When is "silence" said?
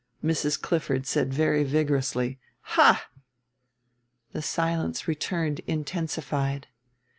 4.41-5.07